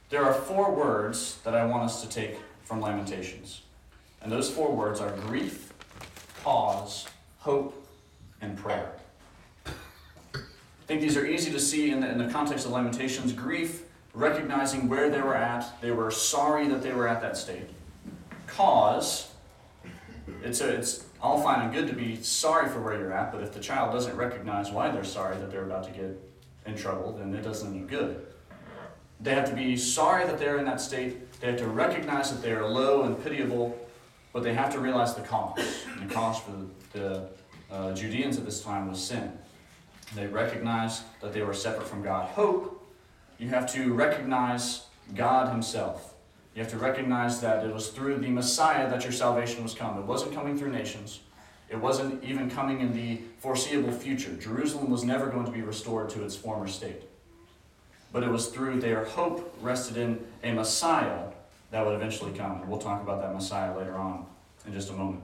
[0.09, 3.61] There are four words that I want us to take from Lamentations.
[4.21, 5.71] And those four words are grief,
[6.43, 7.05] pause,
[7.39, 7.87] hope,
[8.41, 8.94] and prayer.
[10.85, 13.33] I think these are easy to see in the, in the context of Lamentations.
[13.33, 17.71] Grief, recognizing where they were at, they were sorry that they were at that state.
[18.45, 19.31] Cause,
[20.43, 23.41] it's, a, it's all fine and good to be sorry for where you're at, but
[23.41, 26.21] if the child doesn't recognize why they're sorry that they're about to get
[26.67, 28.23] in trouble, then it doesn't do good.
[29.19, 31.39] They have to be sorry that they're in that state.
[31.39, 33.75] They have to recognize that they are low and pitiable,
[34.33, 35.57] but they have to realize the cause.
[35.99, 37.29] The cause for the, the
[37.71, 39.35] uh, Judeans at this time was sin.
[40.13, 42.29] They recognized that they were separate from God.
[42.29, 42.85] Hope,
[43.37, 46.13] you have to recognize God Himself.
[46.53, 49.97] You have to recognize that it was through the Messiah that your salvation was come.
[49.97, 51.19] It wasn't coming through nations.
[51.69, 54.33] It wasn't even coming in the foreseeable future.
[54.35, 57.01] Jerusalem was never going to be restored to its former state.
[58.13, 61.25] But it was through their hope rested in a Messiah
[61.71, 62.61] that would eventually come.
[62.61, 64.25] And we'll talk about that Messiah later on
[64.65, 65.23] in just a moment.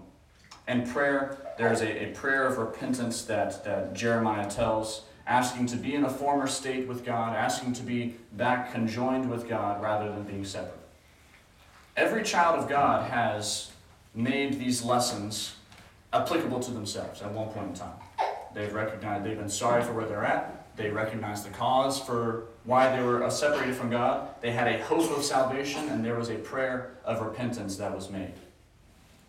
[0.67, 5.78] And prayer, there is a, a prayer of repentance that, that Jeremiah tells, asking to
[5.78, 10.10] be in a former state with God, asking to be back conjoined with God rather
[10.10, 10.78] than being separate.
[11.97, 13.71] Every child of God has
[14.13, 15.56] made these lessons
[16.13, 17.93] applicable to themselves at one point in time.
[18.54, 20.76] They've recognized they've been sorry for where they're at.
[20.76, 24.30] They recognize the cause for why they were separated from God.
[24.41, 28.10] They had a hope of salvation, and there was a prayer of repentance that was
[28.10, 28.34] made.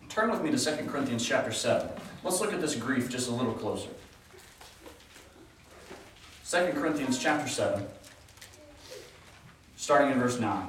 [0.09, 1.87] Turn with me to 2 Corinthians chapter 7.
[2.23, 3.89] Let's look at this grief just a little closer.
[6.49, 7.83] 2 Corinthians chapter 7,
[9.75, 10.67] starting in verse 9.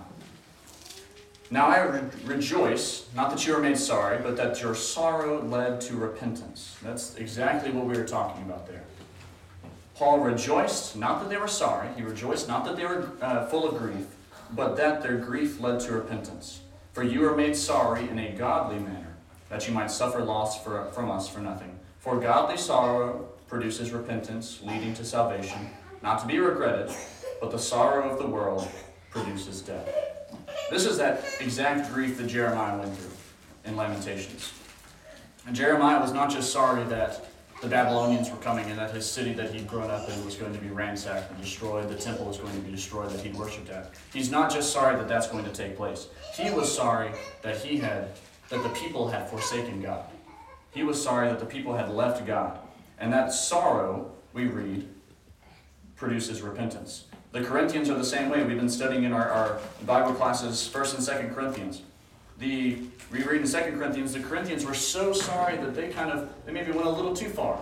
[1.50, 5.80] Now I re- rejoice, not that you are made sorry, but that your sorrow led
[5.82, 6.78] to repentance.
[6.82, 8.82] That's exactly what we were talking about there.
[9.94, 13.68] Paul rejoiced, not that they were sorry, he rejoiced not that they were uh, full
[13.68, 14.06] of grief,
[14.52, 16.60] but that their grief led to repentance.
[16.92, 19.03] For you are made sorry in a godly manner,
[19.54, 21.78] that you might suffer loss for, from us for nothing.
[22.00, 25.70] For godly sorrow produces repentance, leading to salvation,
[26.02, 26.92] not to be regretted,
[27.40, 28.68] but the sorrow of the world
[29.10, 29.88] produces death.
[30.72, 33.12] This is that exact grief that Jeremiah went through
[33.64, 34.52] in Lamentations.
[35.46, 37.24] And Jeremiah was not just sorry that
[37.62, 40.52] the Babylonians were coming and that his city that he'd grown up in was going
[40.52, 41.88] to be ransacked and destroyed.
[41.88, 43.92] The temple was going to be destroyed that he'd worshipped at.
[44.12, 46.08] He's not just sorry that that's going to take place.
[46.34, 47.12] He was sorry
[47.42, 48.08] that he had,
[48.48, 50.04] that the people had forsaken God.
[50.72, 52.58] He was sorry that the people had left God.
[52.98, 54.88] And that sorrow, we read,
[55.96, 57.04] produces repentance.
[57.32, 58.44] The Corinthians are the same way.
[58.44, 61.82] We've been studying in our, our Bible classes, 1st and 2nd Corinthians.
[62.38, 62.78] The
[63.12, 66.52] we read in 2 Corinthians, the Corinthians were so sorry that they kind of, they
[66.52, 67.60] maybe went a little too far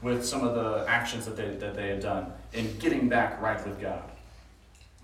[0.00, 3.64] with some of the actions that they, that they had done in getting back right
[3.66, 4.02] with God.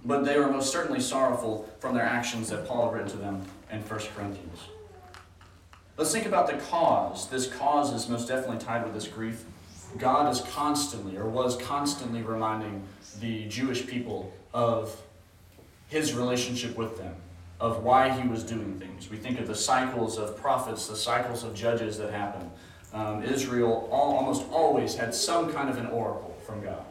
[0.05, 3.45] But they were most certainly sorrowful from their actions that Paul had written to them
[3.73, 4.61] in 1 Corinthians.
[5.99, 7.29] Let's think about the cause.
[7.29, 9.45] This cause is most definitely tied with this grief.
[9.99, 12.85] God is constantly, or was constantly, reminding
[13.19, 14.97] the Jewish people of
[15.89, 17.17] his relationship with them
[17.59, 19.11] of why he was doing things.
[19.11, 22.49] We think of the cycles of prophets, the cycles of judges that happen.
[22.93, 26.85] Um, Israel all, almost always had some kind of an oracle from God,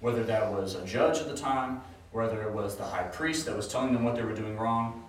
[0.00, 1.80] whether that was a judge at the time,
[2.12, 5.06] whether it was the high priest that was telling them what they were doing wrong.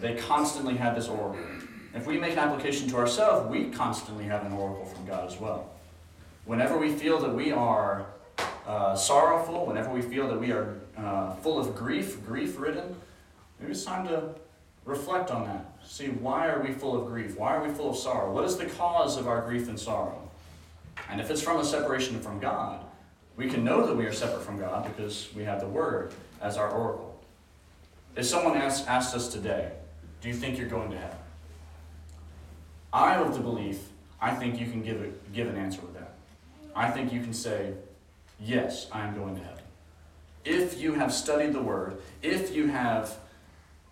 [0.00, 1.44] They constantly had this oracle.
[1.94, 5.38] If we make an application to ourselves, we constantly have an oracle from God as
[5.38, 5.70] well.
[6.44, 8.06] Whenever we feel that we are
[8.66, 12.96] uh, sorrowful, whenever we feel that we are uh, full of grief, grief ridden,
[13.60, 14.34] maybe it's time to
[14.84, 15.64] Reflect on that.
[15.86, 17.38] See, why are we full of grief?
[17.38, 18.30] Why are we full of sorrow?
[18.32, 20.20] What is the cause of our grief and sorrow?
[21.10, 22.84] And if it's from a separation from God,
[23.36, 26.56] we can know that we are separate from God because we have the Word as
[26.58, 27.18] our oracle.
[28.14, 29.72] If someone asked us today,
[30.20, 31.16] Do you think you're going to heaven?
[32.94, 33.88] I have the belief,
[34.22, 36.14] I think you can give, a, give an answer with that.
[36.74, 37.74] I think you can say,
[38.40, 39.62] Yes, I am going to heaven.
[40.44, 43.16] If you have studied the Word, if you have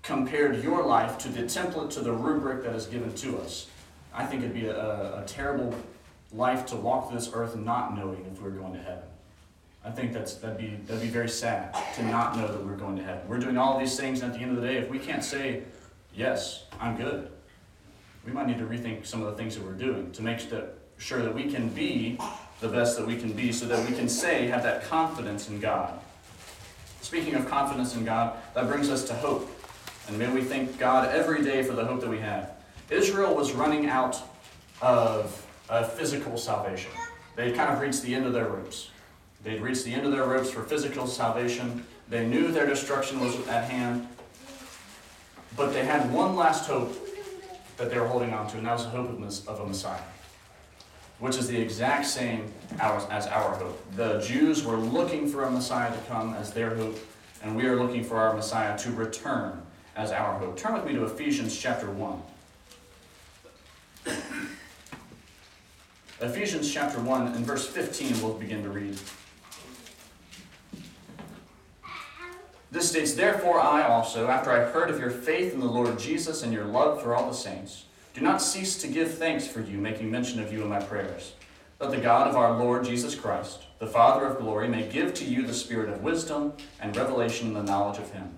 [0.03, 3.69] compared your life to the template, to the rubric that is given to us.
[4.13, 5.75] I think it'd be a, a terrible
[6.33, 9.05] life to walk this earth not knowing if we are going to heaven.
[9.85, 12.97] I think that's that'd be that'd be very sad to not know that we're going
[12.97, 13.27] to heaven.
[13.27, 15.25] We're doing all these things, and at the end of the day, if we can't
[15.25, 15.63] say,
[16.15, 17.31] "Yes, I'm good,"
[18.25, 20.41] we might need to rethink some of the things that we're doing to make
[20.99, 22.19] sure that we can be
[22.61, 25.59] the best that we can be, so that we can say, have that confidence in
[25.59, 25.99] God.
[27.01, 29.51] Speaking of confidence in God, that brings us to hope.
[30.07, 32.53] And may we thank God every day for the hope that we have.
[32.89, 34.21] Israel was running out
[34.81, 36.93] of uh, physical salvation.
[37.35, 38.91] They kind of reached the end of their ropes.
[39.43, 41.85] They'd reached the end of their ropes for physical salvation.
[42.09, 44.07] They knew their destruction was at hand.
[45.57, 46.97] But they had one last hope
[47.83, 50.01] that they were holding on to, and that was the hope of a Messiah,
[51.19, 52.45] which is the exact same
[52.79, 53.85] as our hope.
[53.97, 56.97] The Jews were looking for a Messiah to come as their hope,
[57.43, 59.61] and we are looking for our Messiah to return
[59.97, 60.57] as our hope.
[60.57, 62.23] Turn with me to Ephesians chapter 1.
[66.21, 68.97] Ephesians chapter 1 and verse 15 we'll begin to read.
[72.73, 76.43] This states, Therefore I also, after I heard of your faith in the Lord Jesus
[76.43, 79.77] and your love for all the saints, do not cease to give thanks for you,
[79.77, 81.35] making mention of you in my prayers.
[81.79, 85.25] That the God of our Lord Jesus Christ, the Father of glory, may give to
[85.27, 88.33] you the spirit of wisdom and revelation in the knowledge of him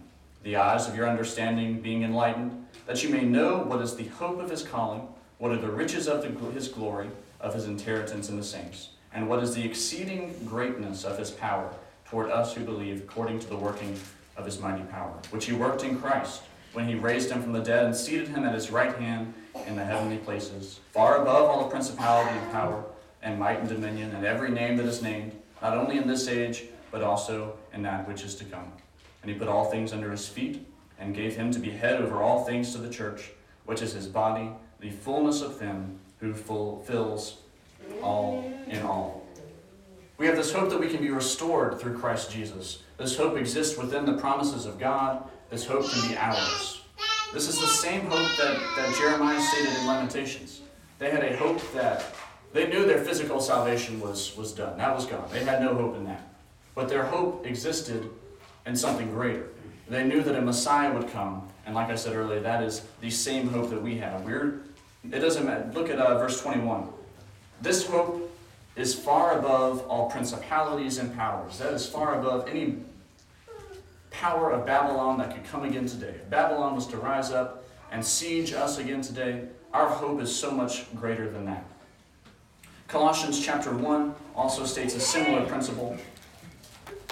[0.45, 4.39] the eyes of your understanding being enlightened, that you may know what is the hope
[4.39, 7.09] of his calling, what are the riches of the, his glory,
[7.41, 11.73] of his inheritance in the saints, and what is the exceeding greatness of his power
[12.05, 13.99] toward us who believe, according to the working
[14.37, 16.43] of his mighty power, which he worked in Christ
[16.73, 19.33] when he raised him from the dead and seated him at his right hand
[19.67, 22.85] in the heavenly places, far above all the principality and power
[23.23, 26.65] and might and dominion and every name that is named, not only in this age,
[26.91, 28.73] but also in that which is to come
[29.25, 30.67] and he put all things under his feet,
[30.99, 33.31] and gave him to be head over all things to the church,
[33.65, 37.39] which is his body, the fullness of him who fulfills
[38.03, 39.27] all in all.
[40.19, 42.83] We have this hope that we can be restored through Christ Jesus.
[42.97, 45.25] This hope exists within the promises of God.
[45.51, 46.83] This hope can be ours.
[47.33, 50.61] This is the same hope that, that Jeremiah stated in Lamentations.
[50.99, 52.15] They had a hope that
[52.53, 54.79] they knew their physical salvation was, was done.
[54.79, 55.29] That was gone.
[55.33, 56.23] They had no hope in that.
[56.77, 58.09] But their hope existed
[58.67, 59.49] in something greater.
[59.89, 63.11] They knew that a Messiah would come, and like I said earlier, that is the
[63.11, 64.25] same hope that we have.
[64.25, 64.61] We're,
[65.11, 65.69] it doesn't matter.
[65.75, 66.89] Look at uh, verse 21.
[67.61, 68.34] This hope
[68.77, 71.59] is far above all principalities and powers.
[71.59, 72.79] That is far above any
[74.11, 76.15] power of Babylon that could come again today.
[76.17, 80.51] If Babylon was to rise up and siege us again today, our hope is so
[80.51, 81.65] much greater than that.
[82.89, 85.97] Colossians chapter 1 also states a similar principle.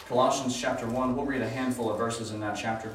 [0.08, 2.94] Colossians chapter 1, we'll read a handful of verses in that chapter.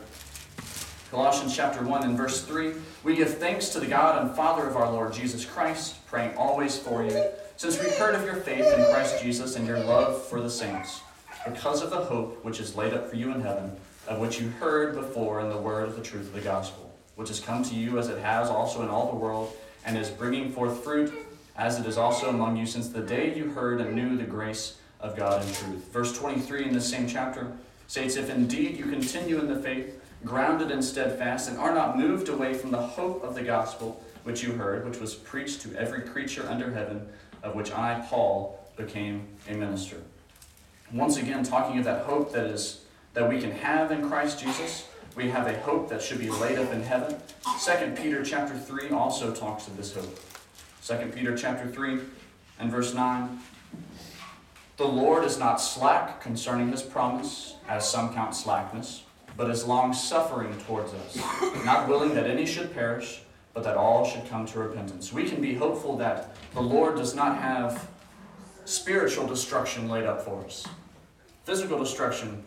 [1.09, 4.76] Colossians chapter 1 and verse 3 We give thanks to the God and Father of
[4.76, 7.26] our Lord Jesus Christ, praying always for you,
[7.58, 11.01] since we heard of your faith in Christ Jesus and your love for the saints,
[11.43, 13.76] because of the hope which is laid up for you in heaven,
[14.08, 17.30] of which you heard before in the word of the truth of the gospel, which
[17.30, 20.51] has come to you as it has also in all the world, and is bringing
[20.51, 21.12] forth fruit,
[21.55, 24.78] as it is also among you since the day you heard and knew the grace
[24.99, 25.91] of God in truth.
[25.91, 27.51] Verse 23 in this same chapter
[27.88, 32.30] states, If indeed you continue in the faith, grounded and steadfast, and are not moved
[32.30, 36.01] away from the hope of the gospel which you heard, which was preached to every
[36.01, 37.08] creature under heaven,
[37.48, 39.98] of which I, Paul, became a minister.
[40.91, 42.82] Once again, talking of that hope that is
[43.14, 44.88] that we can have in Christ Jesus.
[45.16, 47.16] We have a hope that should be laid up in heaven.
[47.66, 50.20] 2 Peter chapter 3 also talks of this hope.
[50.86, 52.00] 2 Peter chapter 3
[52.60, 53.39] and verse 9.
[54.78, 59.04] The Lord is not slack concerning his promise, as some count slackness,
[59.36, 61.18] but is long suffering towards us,
[61.66, 63.22] not willing that any should perish,
[63.58, 65.12] but that all should come to repentance.
[65.12, 67.89] We can be hopeful that the Lord does not have
[68.66, 70.68] spiritual destruction laid up for us.
[71.43, 72.43] Physical destruction,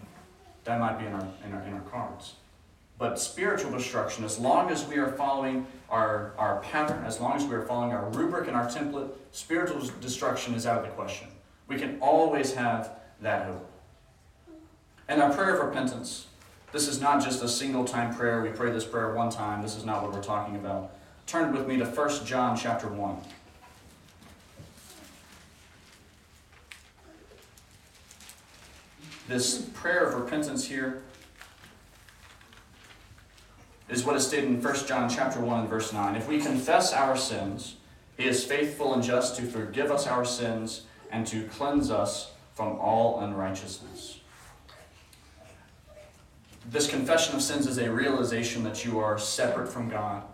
[0.63, 2.35] that might be in our, in our, in our cards.
[2.97, 7.45] But spiritual destruction, as long as we are following our, our pattern, as long as
[7.45, 11.27] we are following our rubric and our template, spiritual destruction is out of the question.
[11.67, 13.69] We can always have that hope.
[15.09, 16.29] And our prayer of repentance,
[16.71, 18.43] this is not just a single time prayer.
[18.43, 19.61] We pray this prayer one time.
[19.61, 20.93] This is not what we're talking about.
[21.31, 23.17] Turn with me to 1 John chapter 1.
[29.29, 31.05] This prayer of repentance here
[33.89, 36.17] is what is stated in 1 John chapter 1 and verse 9.
[36.17, 37.77] If we confess our sins,
[38.17, 42.77] he is faithful and just to forgive us our sins and to cleanse us from
[42.81, 44.19] all unrighteousness.
[46.69, 50.25] This confession of sins is a realization that you are separate from God.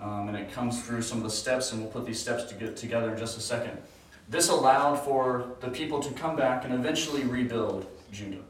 [0.00, 2.54] Um, and it comes through some of the steps, and we'll put these steps to
[2.54, 3.76] get together in just a second.
[4.28, 8.42] This allowed for the people to come back and eventually rebuild Judah.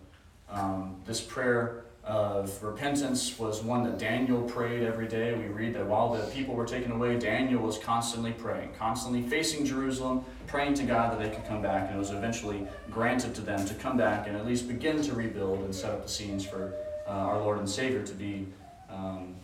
[0.49, 5.35] Um, this prayer of repentance was one that Daniel prayed every day.
[5.35, 9.65] We read that while the people were taken away, Daniel was constantly praying, constantly facing
[9.65, 13.41] Jerusalem, praying to God that they could come back, and it was eventually granted to
[13.41, 16.45] them to come back and at least begin to rebuild and set up the scenes
[16.45, 16.75] for
[17.07, 18.47] uh, our Lord and Savior to be
[18.89, 19.35] um,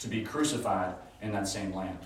[0.00, 1.98] to be crucified in that same land.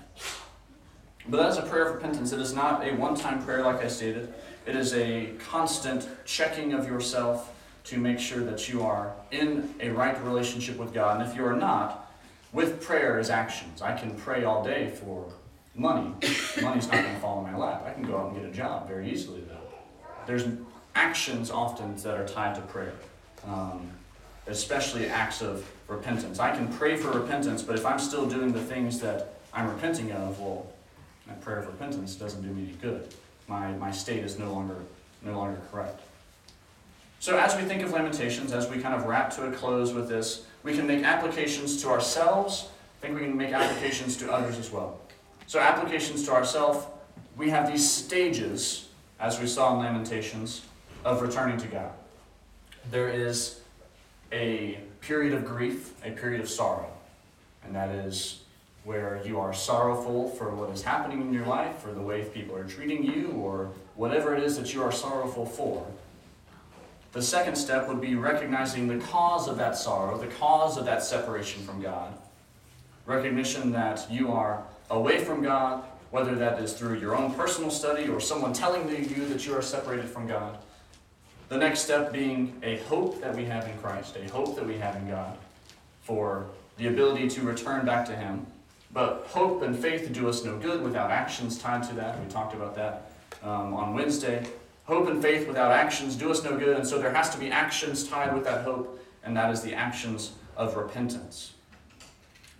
[1.27, 2.31] But that is a prayer of repentance.
[2.31, 4.33] It is not a one-time prayer, like I stated.
[4.67, 7.51] It is a constant checking of yourself
[7.85, 11.19] to make sure that you are in a right relationship with God.
[11.19, 12.11] And if you are not,
[12.51, 13.81] with prayer is actions.
[13.81, 15.25] I can pray all day for
[15.75, 16.13] money.
[16.61, 17.85] Money's not going to fall in my lap.
[17.85, 19.57] I can go out and get a job very easily, though.
[20.25, 20.45] There's
[20.95, 22.93] actions often that are tied to prayer,
[23.45, 23.91] um,
[24.47, 26.39] especially acts of repentance.
[26.39, 30.11] I can pray for repentance, but if I'm still doing the things that I'm repenting
[30.11, 30.67] of, well,
[31.27, 33.13] my prayer of repentance doesn't do me any good.
[33.47, 34.77] My, my state is no longer,
[35.23, 36.01] no longer correct.
[37.19, 40.07] So, as we think of Lamentations, as we kind of wrap to a close with
[40.07, 42.69] this, we can make applications to ourselves.
[42.99, 44.99] I think we can make applications to others as well.
[45.47, 46.85] So, applications to ourselves,
[47.37, 50.63] we have these stages, as we saw in Lamentations,
[51.03, 51.91] of returning to God.
[52.91, 53.61] There is
[54.35, 56.91] a period of grief, a period of sorrow,
[57.63, 58.41] and that is
[58.83, 62.55] where you are sorrowful for what is happening in your life, or the way people
[62.55, 65.87] are treating you, or whatever it is that you are sorrowful for.
[67.13, 71.01] The second step would be recognizing the cause of that sorrow, the cause of that
[71.01, 72.13] separation from God.
[73.05, 78.09] Recognition that you are away from God, whether that is through your own personal study
[78.09, 80.57] or someone telling you that you are separated from God.
[81.47, 84.77] The next step being a hope that we have in Christ, a hope that we
[84.77, 85.37] have in God
[86.01, 88.45] for the ability to return back to Him.
[88.91, 92.19] But hope and faith do us no good without actions tied to that.
[92.23, 93.11] We talked about that
[93.43, 94.45] um, on Wednesday.
[94.85, 97.49] Hope and faith without actions do us no good, and so there has to be
[97.49, 101.53] actions tied with that hope, and that is the actions of repentance.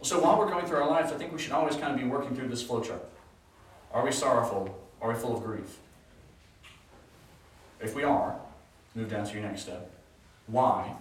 [0.02, 2.06] So while we're going through our lives, I think we should always kind of be
[2.06, 3.00] working through this flowchart.
[3.92, 4.78] Are we sorrowful?
[5.02, 5.80] Are we full of grief?
[7.80, 8.36] If we are,
[8.96, 9.92] move down to your next step.
[10.48, 10.96] Why?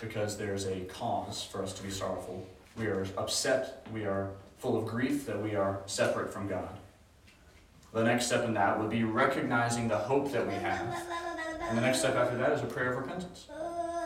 [0.00, 2.46] Because there's a cause for us to be sorrowful.
[2.76, 6.68] We are upset, we are full of grief that we are separate from God.
[7.92, 10.96] The next step in that would be recognizing the hope that we have.
[11.68, 13.46] And the next step after that is a prayer of repentance.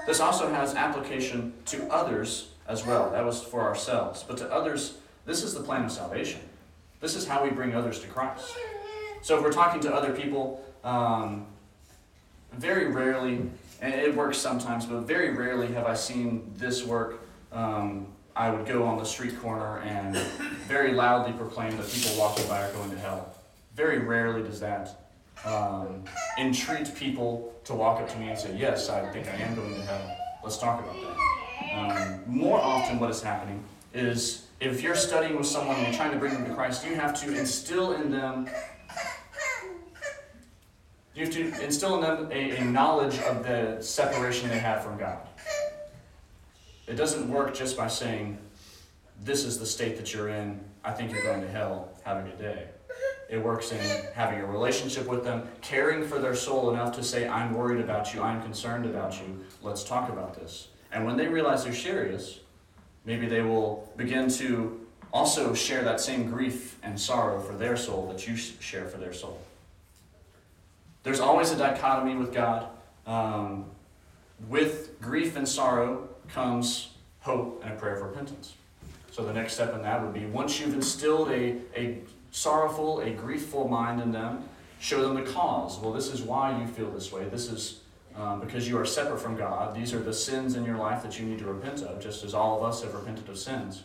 [0.07, 3.11] This also has application to others as well.
[3.11, 4.25] That was for ourselves.
[4.27, 6.41] But to others, this is the plan of salvation.
[7.01, 8.57] This is how we bring others to Christ.
[9.23, 11.47] So if we're talking to other people, um,
[12.53, 13.49] very rarely,
[13.81, 17.21] and it works sometimes, but very rarely have I seen this work
[17.53, 20.15] um, I would go on the street corner and
[20.69, 23.35] very loudly proclaim that people walking by are going to hell.
[23.75, 25.01] Very rarely does that
[25.45, 26.05] um,
[26.39, 29.75] entreat people to walk up to me and say, Yes, I think I am going
[29.75, 30.17] to hell.
[30.43, 31.17] Let's talk about that.
[31.77, 33.63] Um, more often, what is happening
[33.95, 36.95] is if you're studying with someone and you're trying to bring them to Christ, you
[36.95, 38.49] have to instill in them
[41.17, 44.99] you have to instill in them a, a knowledge of the separation they have from
[44.99, 45.27] God.
[46.87, 48.39] It doesn't work just by saying,
[49.25, 50.61] This is the state that you're in.
[50.85, 51.89] I think you're going to hell.
[52.05, 52.67] Have a good day.
[53.31, 53.81] It works in
[54.15, 58.15] having a relationship with them, caring for their soul enough to say, I'm worried about
[58.15, 60.69] you, I'm concerned about you, let's talk about this.
[60.93, 62.39] And when they realize they're serious,
[63.05, 68.07] maybe they will begin to also share that same grief and sorrow for their soul
[68.13, 69.41] that you share for their soul.
[71.07, 72.67] There's always a dichotomy with God.
[73.07, 73.67] Um,
[74.49, 76.89] with grief and sorrow comes
[77.21, 78.55] hope and a prayer of repentance.
[79.13, 81.99] So the next step in that would be once you've instilled a, a
[82.33, 84.49] sorrowful, a griefful mind in them,
[84.81, 85.79] show them the cause.
[85.79, 87.25] Well, this is why you feel this way.
[87.27, 87.83] This is
[88.17, 89.77] um, because you are separate from God.
[89.77, 92.35] These are the sins in your life that you need to repent of, just as
[92.35, 93.85] all of us have repented of sins.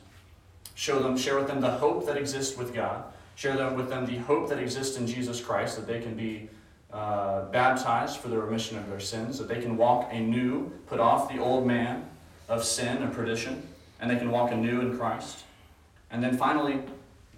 [0.74, 3.04] Show them, share with them the hope that exists with God.
[3.36, 6.50] Share them with them the hope that exists in Jesus Christ, that they can be
[6.94, 11.32] uh, baptized for the remission of their sins, that they can walk anew, put off
[11.32, 12.06] the old man
[12.50, 13.66] of sin and perdition,
[14.00, 15.46] and they can walk anew in Christ.
[16.10, 16.80] And then finally,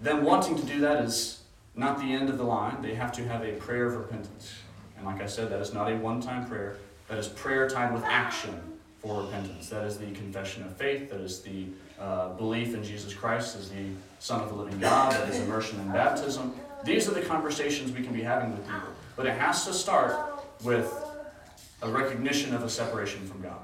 [0.00, 1.42] them wanting to do that is
[1.76, 2.82] not the end of the line.
[2.82, 4.54] They have to have a prayer of repentance.
[4.96, 6.76] And like I said, that is not a one time prayer,
[7.08, 8.60] that is prayer tied with action
[8.98, 9.68] for repentance.
[9.68, 11.66] That is the confession of faith, that is the
[12.00, 13.86] uh, belief in Jesus Christ as the
[14.18, 16.54] Son of the living God, that is immersion in baptism.
[16.84, 18.88] These are the conversations we can be having with people.
[19.16, 20.92] But it has to start with
[21.82, 23.62] a recognition of a separation from God.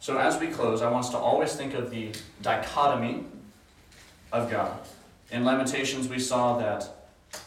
[0.00, 3.24] So as we close, I want us to always think of the dichotomy
[4.32, 4.78] of God.
[5.30, 6.88] In Lamentations, we saw that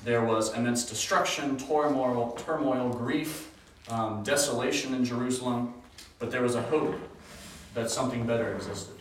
[0.03, 3.51] there was immense destruction, turmoil, turmoil grief,
[3.89, 5.73] um, desolation in Jerusalem,
[6.17, 6.95] but there was a hope
[7.73, 8.95] that something better existed.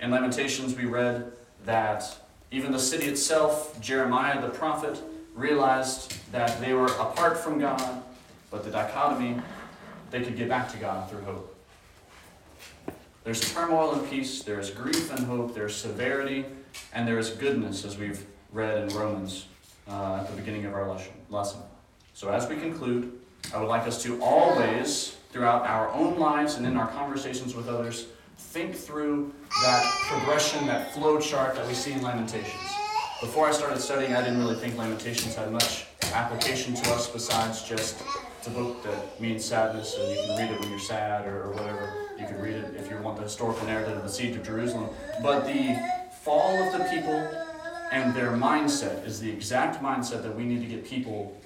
[0.00, 1.32] In Lamentations, we read
[1.64, 2.18] that
[2.50, 5.00] even the city itself, Jeremiah the prophet,
[5.36, 8.02] realized that they were apart from God,
[8.50, 9.36] but the dichotomy,
[10.10, 11.52] they could get back to God through hope.
[13.22, 16.46] There's turmoil and peace, there's grief and hope, there's severity,
[16.92, 19.46] and there's goodness, as we've read in Romans
[19.88, 20.88] uh, at the beginning of our
[21.28, 21.60] lesson.
[22.14, 23.12] So, as we conclude,
[23.52, 27.68] I would like us to always, throughout our own lives and in our conversations with
[27.68, 28.06] others,
[28.38, 29.32] think through
[29.62, 32.85] that progression, that flow chart that we see in Lamentations.
[33.20, 37.62] Before I started studying, I didn't really think Lamentations had much application to us besides
[37.62, 38.02] just
[38.36, 41.44] it's a book that means sadness, and you can read it when you're sad or,
[41.44, 41.94] or whatever.
[42.20, 44.90] You can read it if you want the historical narrative of the siege of Jerusalem.
[45.22, 45.78] But the
[46.22, 47.14] fall of the people
[47.90, 51.40] and their mindset is the exact mindset that we need to get people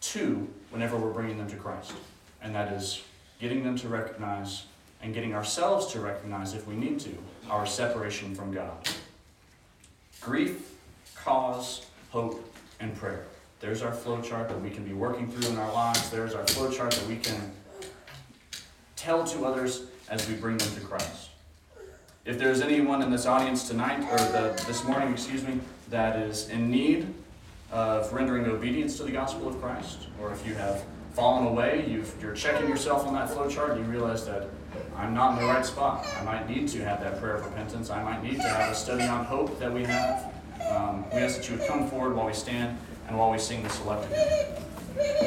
[0.00, 1.92] to whenever we're bringing them to Christ.
[2.42, 3.00] And that is
[3.40, 4.64] getting them to recognize
[5.00, 7.16] and getting ourselves to recognize, if we need to,
[7.48, 8.88] our separation from God.
[10.20, 10.71] Grief
[11.24, 13.24] cause, hope, and prayer.
[13.60, 16.10] There's our flow chart that we can be working through in our lives.
[16.10, 17.52] There's our flow chart that we can
[18.96, 21.30] tell to others as we bring them to Christ.
[22.24, 25.58] If there's anyone in this audience tonight, or the, this morning, excuse me,
[25.90, 27.12] that is in need
[27.70, 32.04] of rendering obedience to the gospel of Christ, or if you have fallen away, you
[32.28, 34.48] are checking yourself on that flow chart, you realize that
[34.96, 36.06] I'm not in the right spot.
[36.20, 37.90] I might need to have that prayer of repentance.
[37.90, 40.31] I might need to have a study on hope that we have.
[40.70, 43.62] Um, we ask that you would come forward while we stand and while we sing
[43.62, 45.22] the selected hymn.